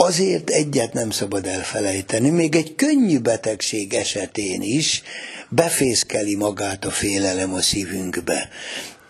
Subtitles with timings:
[0.00, 5.02] azért egyet nem szabad elfelejteni, még egy könnyű betegség esetén is
[5.48, 8.48] befészkeli magát a félelem a szívünkbe.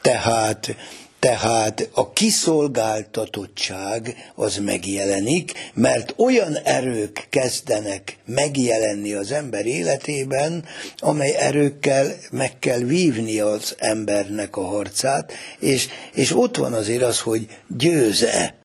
[0.03, 0.77] Tehát
[1.21, 10.65] tehát a kiszolgáltatottság az megjelenik, mert olyan erők kezdenek megjelenni az ember életében,
[10.97, 17.21] amely erőkkel meg kell vívni az embernek a harcát, és, és ott van azért az,
[17.21, 18.58] hogy győze.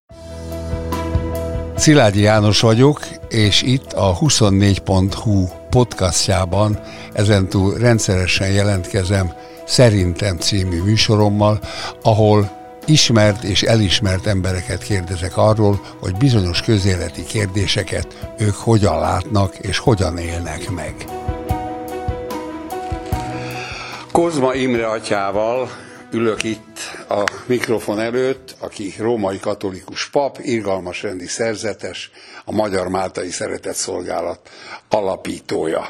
[1.76, 3.00] Szilágyi János vagyok,
[3.30, 6.80] és itt a 24.hu podcastjában
[7.14, 9.34] ezentúl rendszeresen jelentkezem
[9.66, 11.60] Szerintem című műsorommal,
[12.02, 12.50] ahol
[12.86, 20.18] ismert és elismert embereket kérdezek arról, hogy bizonyos közéleti kérdéseket ők hogyan látnak és hogyan
[20.18, 20.96] élnek meg.
[24.12, 25.70] Kozma Imre atyával
[26.14, 32.12] ülök itt a mikrofon előtt, aki római katolikus pap, irgalmas rendi szerzetes,
[32.46, 34.50] a Magyar Máltai Szeretett Szolgálat
[34.90, 35.90] alapítója.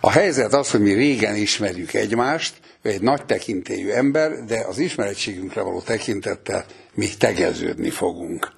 [0.00, 4.78] A helyzet az, hogy mi régen ismerjük egymást, ő egy nagy tekintélyű ember, de az
[4.78, 8.52] ismerettségünkre való tekintettel mi tegeződni fogunk.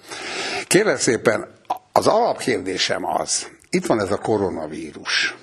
[0.67, 1.49] Kérlek szépen,
[1.93, 5.35] az alapkérdésem az, itt van ez a koronavírus.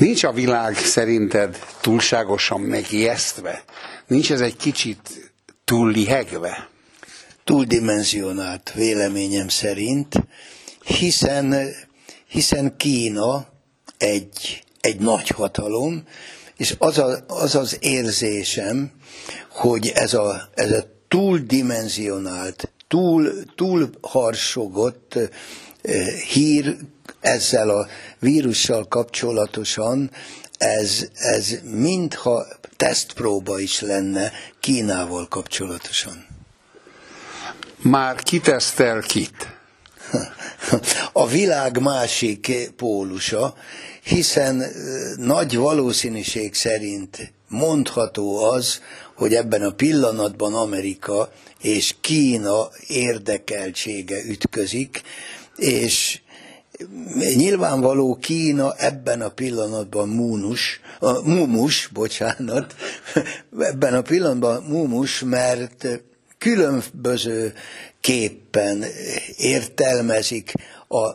[0.00, 3.64] Nincs a világ szerinted túlságosan megijesztve?
[4.06, 5.32] Nincs ez egy kicsit
[5.64, 6.68] túl lihegve?
[7.44, 10.14] Túldimenzionált véleményem szerint,
[10.84, 11.68] hiszen,
[12.26, 13.48] hiszen Kína
[13.98, 16.04] egy, egy nagy hatalom,
[16.56, 18.90] és az, a, az az érzésem,
[19.50, 25.18] hogy ez a, ez a túldimenzionált, túl, túl harsogott
[26.32, 26.76] hír
[27.20, 27.86] ezzel a
[28.18, 30.10] vírussal kapcsolatosan,
[30.58, 36.26] ez, ez mintha tesztpróba is lenne Kínával kapcsolatosan.
[37.82, 39.58] Már kitesztel kit?
[41.12, 43.54] A világ másik pólusa,
[44.02, 44.64] hiszen
[45.16, 48.80] nagy valószínűség szerint mondható az,
[49.14, 51.32] hogy ebben a pillanatban Amerika
[51.62, 55.02] és Kína érdekeltsége ütközik,
[55.60, 56.20] és
[57.36, 62.74] nyilvánvaló Kína ebben a pillanatban múnus, a, mumus, bocsánat,
[63.58, 65.86] ebben a pillanatban mumus, mert
[66.38, 67.52] különböző
[68.00, 68.84] képpen
[69.36, 70.52] értelmezik
[70.88, 71.14] a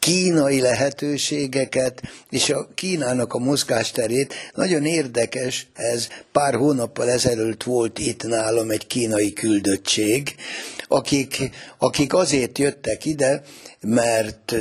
[0.00, 4.34] kínai lehetőségeket és a Kínának a mozgásterét.
[4.54, 10.34] Nagyon érdekes, ez pár hónappal ezelőtt volt itt nálam egy kínai küldöttség,
[10.88, 13.42] akik, akik azért jöttek ide,
[13.80, 14.54] mert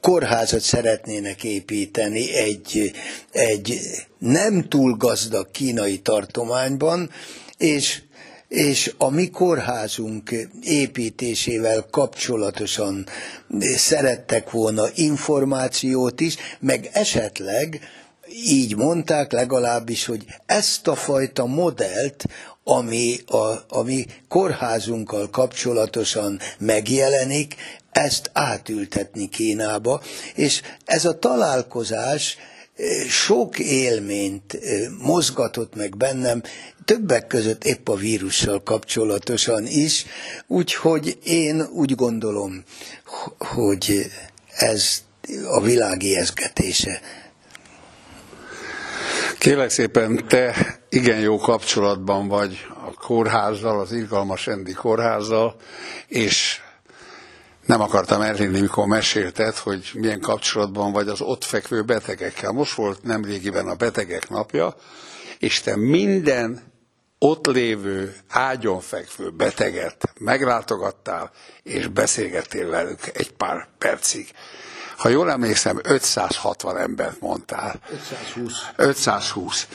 [0.00, 2.92] kórházat szeretnének építeni egy,
[3.30, 3.80] egy
[4.18, 7.10] nem túl gazdag kínai tartományban,
[7.56, 8.02] és
[8.48, 13.06] és a mi kórházunk építésével kapcsolatosan
[13.76, 17.80] szerettek volna információt is, meg esetleg
[18.44, 22.24] így mondták legalábbis, hogy ezt a fajta modellt,
[22.64, 23.36] ami a,
[23.68, 27.54] a mi kórházunkkal kapcsolatosan megjelenik,
[27.92, 30.02] ezt átültetni Kínába,
[30.34, 32.36] és ez a találkozás
[33.08, 34.58] sok élményt
[34.98, 36.42] mozgatott meg bennem,
[36.84, 40.06] többek között épp a vírussal kapcsolatosan is,
[40.46, 42.64] úgyhogy én úgy gondolom,
[43.38, 44.10] hogy
[44.56, 45.04] ez
[45.48, 47.00] a világ ijeszgetése.
[49.38, 50.54] Kérlek szépen, te
[50.88, 55.56] igen jó kapcsolatban vagy a kórházzal, az Irgalmas Endi kórházzal,
[56.06, 56.60] és
[57.66, 62.52] nem akartam elhinni, mikor mesélted, hogy milyen kapcsolatban vagy az ott fekvő betegekkel.
[62.52, 64.76] Most volt nemrégiben a betegek napja,
[65.38, 66.62] és te minden
[67.18, 71.30] ott lévő, ágyon fekvő beteget meglátogattál,
[71.62, 74.28] és beszélgettél velük egy pár percig.
[74.96, 77.80] Ha jól emlékszem, 560 embert mondtál.
[77.90, 78.52] 520.
[78.76, 79.68] 520.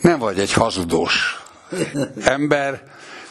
[0.00, 1.42] Nem vagy egy hazudós
[2.24, 2.82] ember,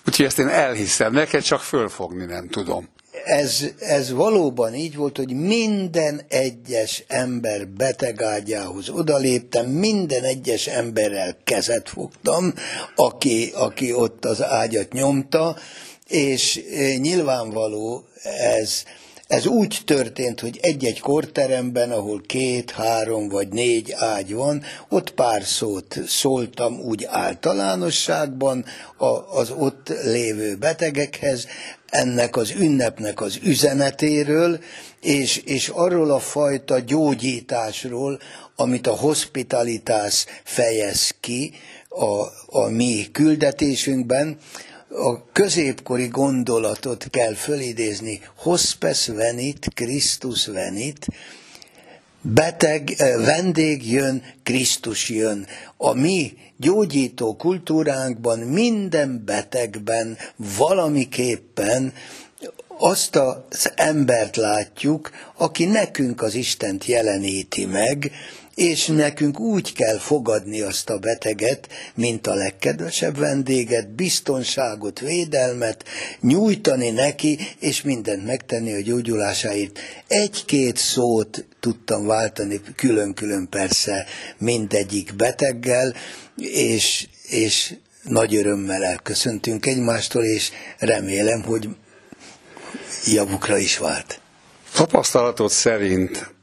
[0.08, 1.14] úgyhogy ezt én elhiszem.
[1.14, 2.90] Neked csak fölfogni nem tudom
[3.28, 11.90] ez, ez valóban így volt, hogy minden egyes ember betegágyához odaléptem, minden egyes emberrel kezet
[11.90, 12.54] fogtam,
[12.96, 15.56] aki, aki ott az ágyat nyomta,
[16.08, 18.06] és e, nyilvánvaló
[18.60, 18.84] ez,
[19.28, 25.44] ez úgy történt, hogy egy-egy korteremben, ahol két, három vagy négy ágy van, ott pár
[25.44, 28.66] szót szóltam úgy általánosságban
[29.30, 31.48] az ott lévő betegekhez,
[31.90, 34.60] ennek az ünnepnek az üzenetéről,
[35.02, 38.20] és, és arról a fajta gyógyításról,
[38.56, 41.54] amit a hospitalitás fejez ki
[41.90, 42.26] a,
[42.60, 44.38] a mi küldetésünkben,
[44.90, 51.06] a középkori gondolatot kell fölidézni, hospes venit, Krisztus venit,
[52.22, 55.48] beteg, vendég jön, Krisztus jön.
[55.78, 60.18] A mi gyógyító kultúránkban minden betegben
[60.58, 61.94] valamiképpen
[62.78, 68.12] azt az embert látjuk, aki nekünk az Istent jeleníti meg,
[68.56, 75.84] és nekünk úgy kell fogadni azt a beteget, mint a legkedvesebb vendéget, biztonságot, védelmet,
[76.22, 79.80] nyújtani neki, és mindent megtenni a gyógyulásáért.
[80.08, 84.06] Egy-két szót tudtam váltani, külön-külön persze
[84.38, 85.94] mindegyik beteggel,
[86.38, 91.70] és, és nagy örömmel elköszöntünk egymástól, és remélem, hogy
[93.06, 94.20] javukra is vált.
[94.74, 96.34] Tapasztalatod szerint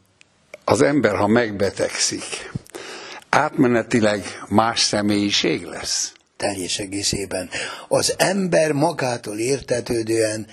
[0.64, 2.50] az ember, ha megbetegszik,
[3.28, 6.12] átmenetileg más személyiség lesz?
[6.36, 7.50] Teljes egészében.
[7.88, 10.46] Az ember magától értetődően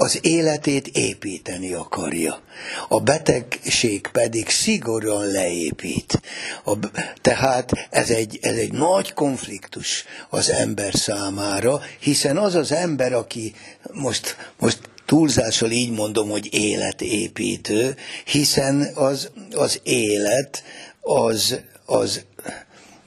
[0.00, 2.40] az életét építeni akarja.
[2.88, 6.20] A betegség pedig szigorúan leépít.
[6.64, 6.72] A,
[7.20, 13.52] tehát ez egy, ez egy nagy konfliktus az ember számára, hiszen az az ember, aki
[13.92, 20.62] most, most túlzással így mondom, hogy életépítő, hiszen az, az élet
[21.00, 22.24] az, az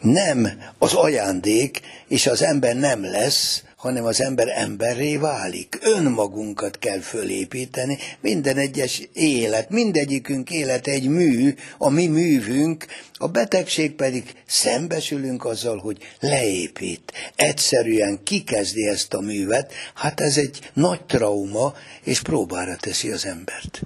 [0.02, 5.80] nem az ajándék, és az ember nem lesz, hanem az ember emberré válik.
[5.82, 13.96] Önmagunkat kell fölépíteni, minden egyes élet, mindegyikünk élet egy mű, a mi művünk, a betegség
[13.96, 17.14] pedig szembesülünk azzal, hogy leépít.
[17.36, 23.82] Egyszerűen kikezdi ezt a művet, hát ez egy nagy trauma, és próbára teszi az embert.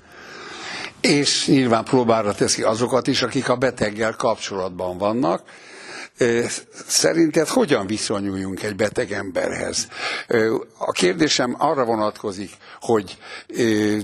[1.01, 5.43] És nyilván próbára teszi azokat is, akik a beteggel kapcsolatban vannak,
[6.87, 9.87] Szerinted hogyan viszonyuljunk egy beteg emberhez?
[10.77, 13.17] A kérdésem arra vonatkozik, hogy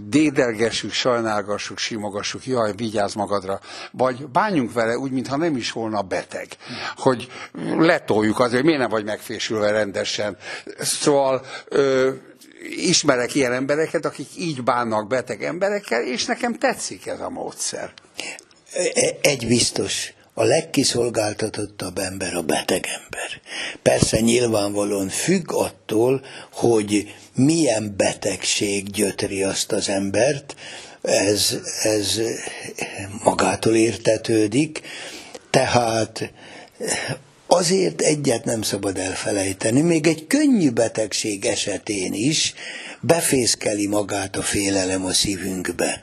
[0.03, 3.59] dédelgessük, sajnálgassuk, simogassuk, jaj, vigyázz magadra,
[3.91, 6.47] vagy bánjunk vele úgy, mintha nem is volna beteg.
[6.95, 7.31] Hogy
[7.77, 10.37] letoljuk azért, hogy miért nem vagy megfésülve rendesen.
[10.79, 11.45] Szóval
[12.69, 17.93] ismerek ilyen embereket, akik így bánnak beteg emberekkel, és nekem tetszik ez a módszer.
[18.73, 23.41] E, egy biztos, a legkiszolgáltatottabb ember a beteg ember.
[23.81, 26.21] Persze nyilvánvalóan függ attól,
[26.51, 30.55] hogy milyen betegség gyötri azt az embert,
[31.01, 32.21] ez, ez
[33.23, 34.81] magától értetődik,
[35.49, 36.31] tehát
[37.47, 42.53] azért egyet nem szabad elfelejteni, még egy könnyű betegség esetén is
[43.01, 46.01] befészkeli magát a félelem a szívünkbe.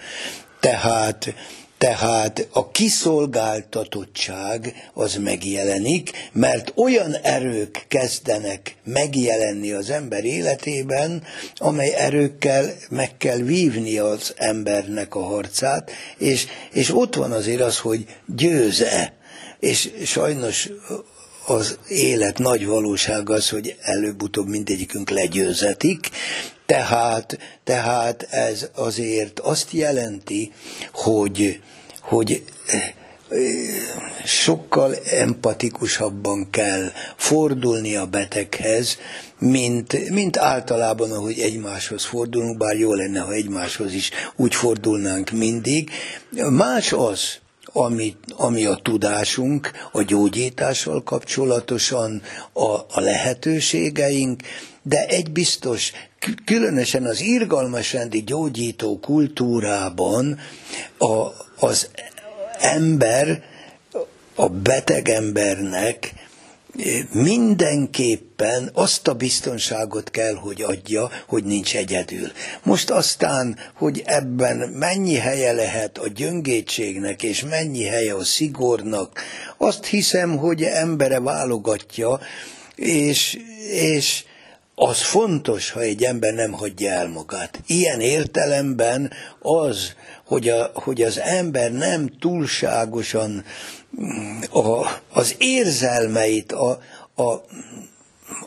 [0.60, 1.34] Tehát
[1.80, 11.22] tehát a kiszolgáltatottság az megjelenik, mert olyan erők kezdenek megjelenni az ember életében,
[11.56, 17.78] amely erőkkel meg kell vívni az embernek a harcát, és, és ott van azért az,
[17.78, 19.12] hogy győze.
[19.60, 20.68] És sajnos
[21.46, 26.10] az élet nagy valóság az, hogy előbb-utóbb mindegyikünk legyőzetik,
[26.70, 30.52] tehát, tehát ez azért azt jelenti,
[30.92, 31.62] hogy,
[32.00, 32.44] hogy
[34.24, 38.98] sokkal empatikusabban kell fordulni a beteghez,
[39.38, 45.90] mint, mint általában, ahogy egymáshoz fordulunk, bár jó lenne, ha egymáshoz is úgy fordulnánk mindig.
[46.50, 54.42] Más az, ami, ami a tudásunk, a gyógyítással kapcsolatosan, a, a lehetőségeink,
[54.82, 55.92] de egy biztos,
[56.44, 60.38] különösen az irgalmas rendi gyógyító kultúrában
[60.98, 61.26] a,
[61.66, 61.88] az
[62.58, 63.42] ember,
[64.34, 66.14] a beteg embernek
[67.12, 72.30] mindenképpen azt a biztonságot kell, hogy adja, hogy nincs egyedül.
[72.62, 79.20] Most aztán, hogy ebben mennyi helye lehet a gyöngétségnek, és mennyi helye a szigornak,
[79.56, 82.20] azt hiszem, hogy embere válogatja,
[82.74, 83.38] és,
[83.70, 84.24] és
[84.82, 87.60] az fontos, ha egy ember nem hagyja el magát.
[87.66, 89.94] Ilyen értelemben az,
[90.24, 93.44] hogy, a, hogy az ember nem túlságosan
[94.00, 96.80] mm, a, az érzelmeit, a,
[97.14, 97.44] a,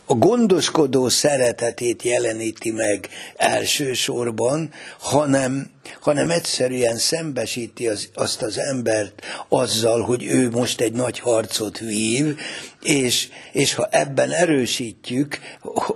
[0.06, 10.02] a gondoskodó szeretetét jeleníti meg elsősorban, hanem, hanem egyszerűen szembesíti az, azt az embert azzal,
[10.02, 12.38] hogy ő most egy nagy harcot vív,
[12.82, 15.40] és, és ha ebben erősítjük,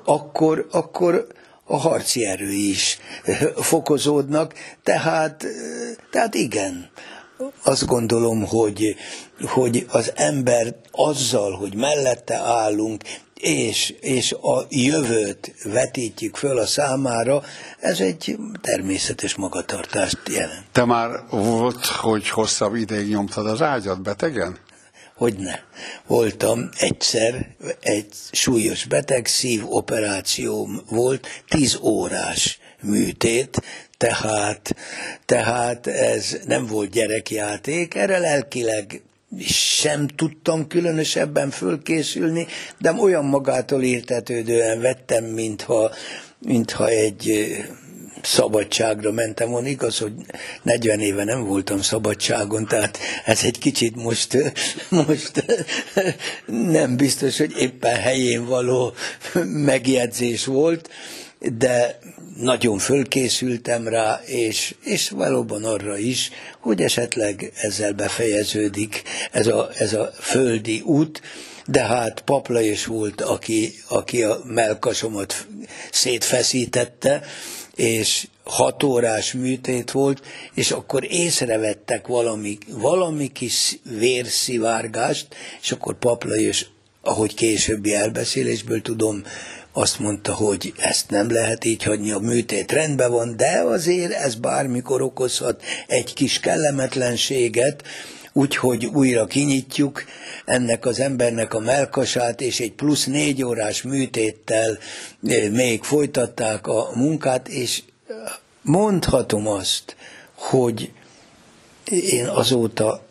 [0.06, 1.28] akkor, akkor
[1.64, 2.98] a harci erő is
[3.56, 5.46] fokozódnak, tehát,
[6.12, 6.90] tehát igen,
[7.64, 8.96] azt gondolom, hogy,
[9.42, 13.04] hogy az ember azzal, hogy mellette állunk,
[13.40, 17.44] és, és a jövőt vetítjük föl a számára,
[17.80, 20.66] ez egy természetes magatartást jelent.
[20.72, 24.58] Te már volt, hogy hosszabb ideig nyomtad az ágyat betegen?
[25.16, 25.64] Hogyne.
[26.08, 33.62] Voltam egyszer, egy súlyos beteg szívoperációm volt, tíz órás műtét,
[33.98, 34.76] tehát,
[35.26, 39.02] tehát ez nem volt gyerekjáték, erre lelkileg
[39.46, 42.48] sem tudtam különösebben fölkészülni,
[42.80, 45.92] de olyan magától értetődően vettem, mintha,
[46.40, 47.56] mintha egy
[48.22, 49.68] szabadságra mentem volna.
[49.68, 50.14] Igaz, hogy
[50.64, 54.38] 40 éve nem voltam szabadságon, tehát ez egy kicsit most,
[54.90, 55.46] most
[56.48, 58.94] nem biztos, hogy éppen helyén való
[59.44, 60.90] megjegyzés volt,
[61.40, 62.00] de
[62.38, 66.30] nagyon fölkészültem rá, és, és valóban arra is,
[66.60, 71.22] hogy esetleg ezzel befejeződik ez a, ez a földi út,
[71.66, 75.48] de hát Papla is volt, aki, aki a melkasomat
[75.92, 77.24] szétfeszítette,
[77.76, 80.22] és hat órás műtét volt,
[80.54, 85.28] és akkor észrevettek valami, valami kis vérszivárgást,
[85.62, 86.70] és akkor Papla is,
[87.02, 89.24] ahogy későbbi elbeszélésből tudom,
[89.78, 94.36] azt mondta, hogy ezt nem lehet így hagyni, a műtét rendben van, de azért ez
[94.36, 97.84] bármikor okozhat egy kis kellemetlenséget,
[98.34, 100.04] úgyhogy újra kinyitjuk
[100.46, 104.78] ennek az embernek a melkasát, és egy plusz négy órás műtéttel
[105.28, 107.84] eh, még folytatták a munkát, és
[108.62, 109.96] mondhatom azt,
[110.36, 110.92] hogy
[111.90, 113.07] én azóta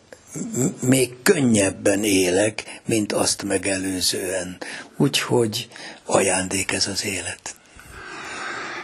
[0.81, 4.57] még könnyebben élek, mint azt megelőzően.
[4.97, 5.67] Úgyhogy
[6.05, 7.55] ajándék ez az élet.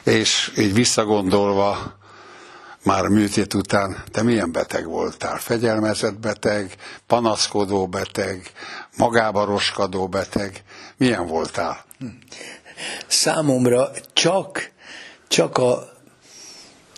[0.04, 1.98] És így visszagondolva,
[2.84, 5.38] már műtét után, te milyen beteg voltál?
[5.38, 6.76] Fegyelmezett beteg,
[7.08, 8.52] panaszkodó beteg,
[8.98, 10.64] magába roskadó beteg?
[10.98, 11.86] Milyen voltál?
[13.08, 14.72] Számomra csak,
[15.28, 15.93] csak a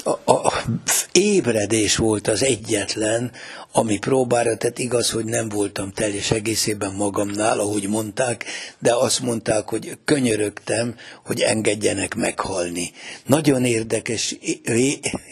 [0.06, 0.64] a, a
[1.12, 3.32] ébredés volt az egyetlen,
[3.72, 4.80] ami próbára tett.
[4.80, 8.46] Igaz, hogy nem voltam teljes egészében magamnál, ahogy mondták,
[8.80, 10.96] de azt mondták, hogy könyörögtem,
[11.26, 12.92] hogy engedjenek meghalni.
[13.26, 14.36] Nagyon érdekes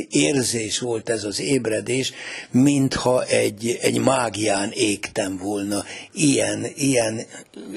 [0.09, 2.13] érzés volt ez az ébredés,
[2.51, 5.83] mintha egy, egy mágián égtem volna.
[6.13, 7.21] Ilyen, ilyen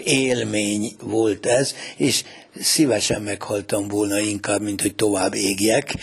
[0.04, 2.24] élmény volt ez, és
[2.60, 5.94] szívesen meghaltam volna inkább, mint hogy tovább égjek.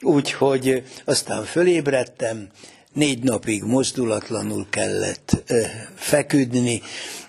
[0.00, 2.48] Úgyhogy aztán fölébredtem,
[2.92, 5.52] négy napig mozdulatlanul kellett
[5.94, 6.82] feküdni,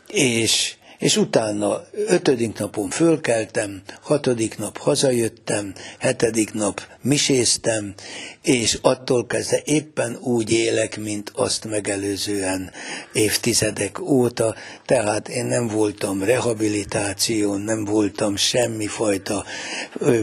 [0.07, 7.93] és és utána ötödik napon fölkeltem, hatodik nap hazajöttem, hetedik nap miséztem,
[8.41, 12.71] és attól kezdve éppen úgy élek, mint azt megelőzően
[13.13, 14.55] évtizedek óta,
[14.85, 19.45] tehát én nem voltam rehabilitáción, nem voltam semmifajta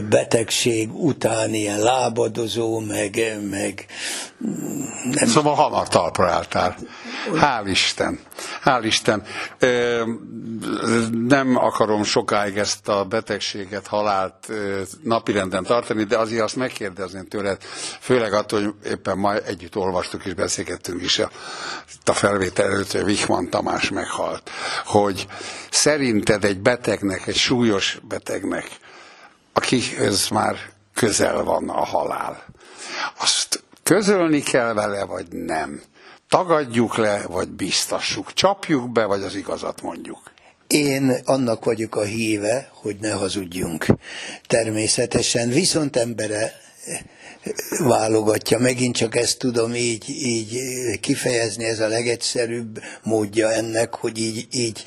[0.09, 3.87] betegség után ilyen lábadozó, meg, meg
[5.11, 5.29] nem.
[5.29, 6.77] Szóval hamar talpra álltál.
[7.35, 8.19] Hál' Isten.
[8.65, 9.23] Hál' Isten.
[11.11, 14.49] Nem akarom sokáig ezt a betegséget, halált
[15.03, 17.63] napirenden tartani, de azért azt megkérdezném tőled,
[18.01, 21.31] főleg attól, hogy éppen ma együtt olvastuk és beszélgettünk is a,
[22.05, 24.51] a felvétel előtt, hogy Vichman Tamás meghalt,
[24.85, 25.27] hogy
[25.71, 28.69] szerinted egy betegnek, egy súlyos betegnek,
[29.53, 30.57] akihez már
[30.95, 32.45] közel van a halál,
[33.19, 33.50] azt
[33.95, 35.83] közölni kell vele, vagy nem?
[36.29, 38.33] Tagadjuk le, vagy biztassuk?
[38.33, 40.33] Csapjuk be, vagy az igazat mondjuk?
[40.67, 43.87] Én annak vagyok a híve, hogy ne hazudjunk.
[44.47, 46.53] Természetesen viszont embere
[47.79, 48.59] válogatja.
[48.59, 50.61] Megint csak ezt tudom így, így
[51.01, 54.85] kifejezni, ez a legegyszerűbb módja ennek, hogy így, így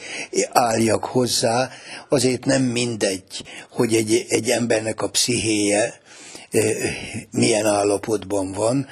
[0.52, 1.70] álljak hozzá.
[2.10, 6.02] Azért nem mindegy, hogy egy, egy embernek a pszichéje
[7.32, 8.88] milyen állapotban van.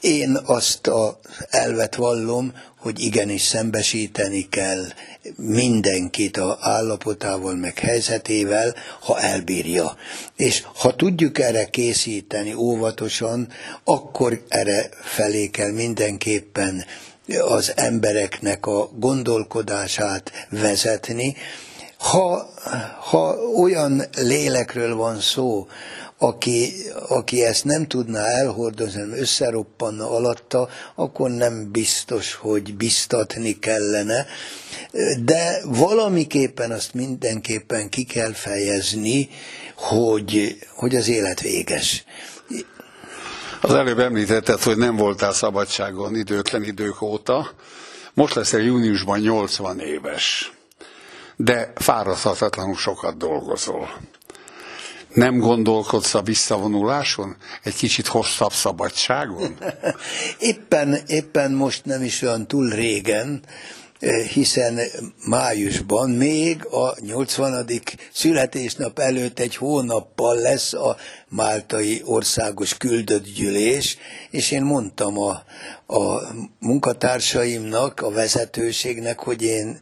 [0.00, 1.18] Én azt a
[1.50, 4.84] elvet vallom, hogy igenis szembesíteni kell
[5.36, 9.96] mindenkit a állapotával, meg helyzetével, ha elbírja.
[10.36, 13.48] És ha tudjuk erre készíteni óvatosan,
[13.84, 16.84] akkor erre felé kell mindenképpen
[17.40, 21.36] az embereknek a gondolkodását vezetni.
[21.98, 22.50] Ha,
[23.10, 25.66] ha olyan lélekről van szó,
[26.18, 26.72] aki,
[27.08, 34.26] aki ezt nem tudná elhordozni, hanem összeroppanna alatta, akkor nem biztos, hogy biztatni kellene.
[35.24, 39.28] De valamiképpen azt mindenképpen ki kell fejezni,
[39.74, 42.04] hogy, hogy az élet véges.
[43.60, 47.50] Az előbb említetted, hogy nem voltál szabadságon időtlen idők óta.
[48.14, 50.50] Most leszel júniusban 80 éves.
[51.36, 53.88] de fáradhatatlanul sokat dolgozol.
[55.16, 57.36] Nem gondolkodsz a visszavonuláson?
[57.62, 59.58] Egy kicsit hosszabb szabadságon?
[60.38, 63.42] éppen, éppen most nem is olyan túl régen,
[64.32, 64.80] hiszen
[65.26, 67.70] májusban még a 80.
[68.12, 70.96] születésnap előtt egy hónappal lesz a
[71.28, 73.98] máltai országos küldött gyűlés,
[74.30, 75.42] és én mondtam a,
[75.86, 76.20] a
[76.58, 79.78] munkatársaimnak, a vezetőségnek, hogy én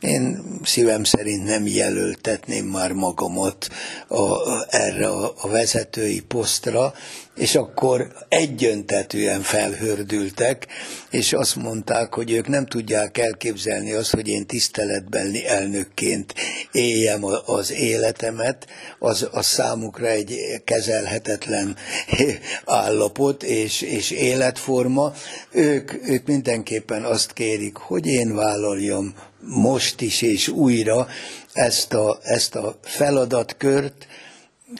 [0.00, 3.68] én szívem szerint nem jelöltetném már magamat
[4.08, 4.22] a,
[4.68, 6.92] erre a, a vezetői posztra,
[7.36, 10.66] és akkor egyöntetően felhördültek,
[11.10, 16.34] és azt mondták, hogy ők nem tudják elképzelni azt, hogy én tiszteletbeli elnökként
[16.72, 18.66] éljem az életemet,
[18.98, 21.76] az, az számukra egy kezelhetetlen
[22.64, 25.12] állapot és, és életforma.
[25.50, 29.14] Ők, ők mindenképpen azt kérik, hogy én vállaljam
[29.46, 31.08] most is és újra
[31.52, 34.06] ezt a, ezt a feladatkört.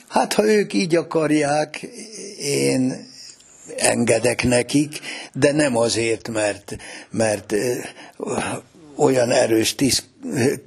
[0.09, 1.89] Hát ha ők így akarják,
[2.39, 3.09] én
[3.77, 5.01] engedek nekik,
[5.33, 6.77] de nem azért, mert,
[7.11, 7.55] mert
[8.97, 10.05] olyan erős tiszt,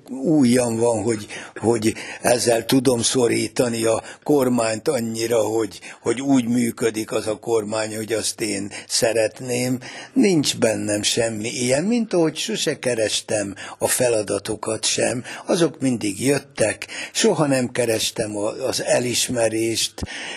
[0.09, 7.27] újjan van, hogy, hogy ezzel tudom szorítani a kormányt annyira, hogy, hogy úgy működik az
[7.27, 9.79] a kormány, hogy azt én szeretném.
[10.13, 15.23] Nincs bennem semmi ilyen, mint ahogy sose kerestem a feladatokat sem.
[15.45, 18.37] Azok mindig jöttek, soha nem kerestem
[18.67, 19.93] az elismerést,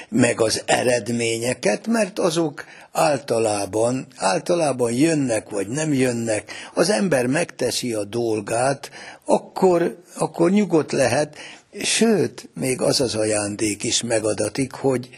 [0.09, 8.05] meg az eredményeket, mert azok általában, általában jönnek vagy nem jönnek, az ember megteszi a
[8.05, 8.91] dolgát,
[9.25, 11.37] akkor, akkor nyugodt lehet,
[11.83, 15.09] sőt, még az az ajándék is megadatik, hogy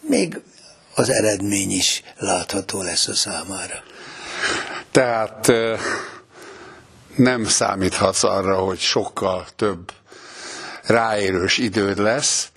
[0.00, 0.40] még
[0.94, 3.82] az eredmény is látható lesz a számára.
[4.90, 5.52] Tehát
[7.16, 9.92] nem számíthatsz arra, hogy sokkal több
[10.82, 12.50] ráérős időd lesz.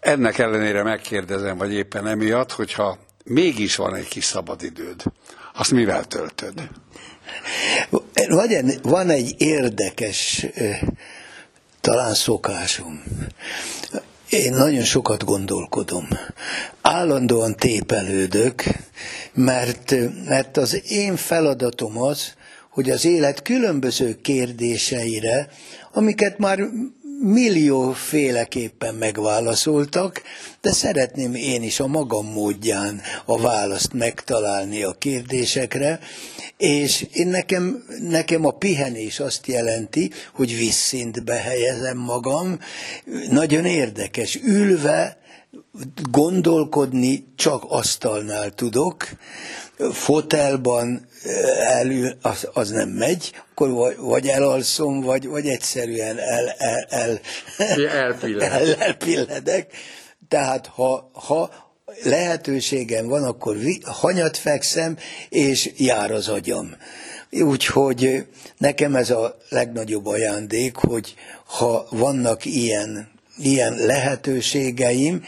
[0.00, 5.02] Ennek ellenére megkérdezem, vagy éppen emiatt, hogyha mégis van egy kis szabadidőd,
[5.54, 6.68] azt mivel töltöd?
[8.82, 10.46] Van egy érdekes
[11.80, 13.02] talán szokásom.
[14.28, 16.08] Én nagyon sokat gondolkodom.
[16.82, 18.64] Állandóan tépelődök,
[19.32, 19.94] mert,
[20.24, 22.34] mert az én feladatom az,
[22.70, 25.48] hogy az élet különböző kérdéseire,
[25.92, 26.58] amiket már
[27.22, 30.22] millióféleképpen megválaszoltak,
[30.60, 36.00] de szeretném én is a magam módján a választ megtalálni a kérdésekre,
[36.56, 42.58] és én nekem, nekem a pihenés azt jelenti, hogy visszintbe helyezem magam.
[43.30, 44.38] Nagyon érdekes.
[44.44, 45.21] Ülve
[46.10, 49.08] gondolkodni csak asztalnál tudok,
[49.92, 51.08] fotelban
[51.60, 57.20] elül, az, az nem megy, akkor vagy, vagy elalszom, vagy, vagy egyszerűen el, el, el,
[57.58, 59.72] el, elpilledek.
[60.28, 61.50] Tehát ha, ha
[62.02, 64.96] lehetőségem van, akkor hanyat fekszem,
[65.28, 66.76] és jár az agyam.
[67.30, 68.26] Úgyhogy
[68.58, 75.24] nekem ez a legnagyobb ajándék, hogy ha vannak ilyen, ilyen lehetőségeim,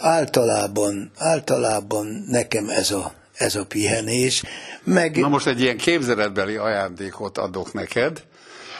[0.00, 4.42] általában, általában nekem ez a, ez a pihenés.
[4.84, 5.16] Meg...
[5.16, 8.22] Na most egy ilyen képzeletbeli ajándékot adok neked.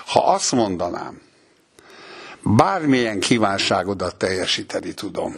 [0.07, 1.21] Ha azt mondanám,
[2.43, 5.37] bármilyen kívánságodat teljesíteni tudom,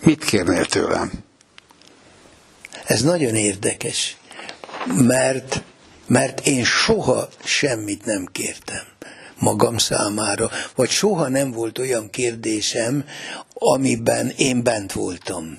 [0.00, 1.10] mit kérnél tőlem?
[2.84, 4.16] Ez nagyon érdekes,
[4.86, 5.62] mert,
[6.06, 8.82] mert én soha semmit nem kértem
[9.42, 13.04] magam számára, vagy soha nem volt olyan kérdésem,
[13.54, 15.56] amiben én bent voltam.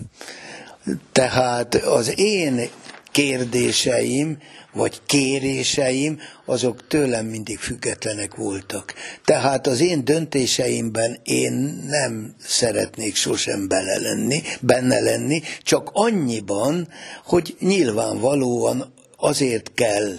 [1.11, 2.69] Tehát az én
[3.11, 4.37] kérdéseim,
[4.73, 8.93] vagy kéréseim, azok tőlem mindig függetlenek voltak.
[9.25, 16.87] Tehát az én döntéseimben én nem szeretnék sosem bele lenni, benne lenni, csak annyiban,
[17.25, 20.15] hogy nyilvánvalóan azért kell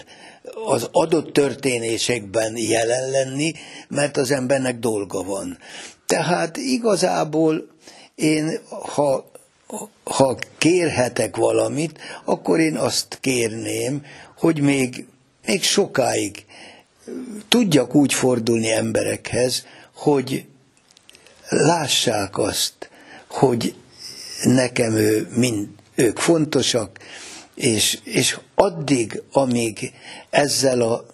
[0.66, 3.52] az adott történésekben jelen lenni,
[3.88, 5.58] mert az embernek dolga van.
[6.06, 7.66] Tehát igazából
[8.14, 9.32] én, ha
[10.04, 14.04] ha kérhetek valamit, akkor én azt kérném,
[14.38, 15.06] hogy még,
[15.46, 16.44] még sokáig
[17.48, 20.44] tudjak úgy fordulni emberekhez, hogy
[21.48, 22.90] lássák azt,
[23.28, 23.74] hogy
[24.42, 26.98] nekem ő mind, ők fontosak,
[27.54, 29.92] és, és addig, amíg
[30.30, 31.06] ezzel a,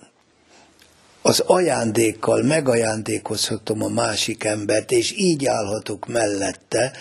[1.22, 6.92] az ajándékkal megajándékozhatom a másik embert, és így állhatok mellette,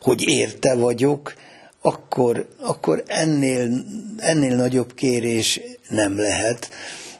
[0.00, 1.34] hogy érte vagyok,
[1.80, 3.84] akkor, akkor ennél,
[4.16, 6.70] ennél nagyobb kérés nem lehet.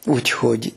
[0.06, 0.74] Úgyhogy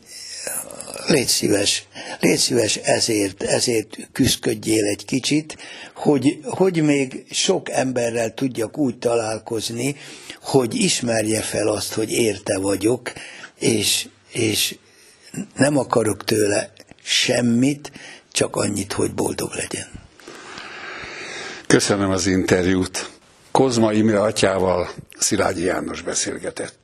[1.08, 1.88] légy szíves,
[2.20, 5.58] légy szíves ezért, ezért küzdködjél egy kicsit,
[5.96, 9.96] hogy, hogy még sok emberrel tudjak úgy találkozni,
[10.42, 13.12] hogy ismerje fel azt, hogy érte vagyok,
[13.60, 14.76] és, és
[15.56, 17.92] nem akarok tőle semmit,
[18.32, 19.88] csak annyit, hogy boldog legyen.
[21.68, 23.10] Köszönöm az interjút.
[23.52, 26.81] Kozma Imre atyával Szilágyi János beszélgetett.